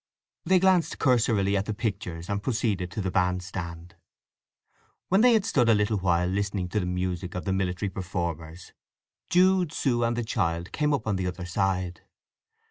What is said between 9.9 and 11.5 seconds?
and the child came up on the other